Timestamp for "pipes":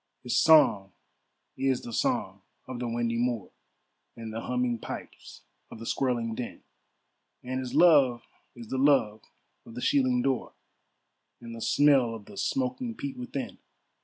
4.79-5.41